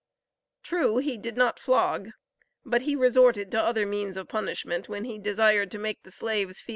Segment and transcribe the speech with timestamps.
[0.63, 2.09] True he did not flog,
[2.65, 6.39] but he resorted to other means of punishment when he desired to make the slaves
[6.39, 6.69] feel that he was master.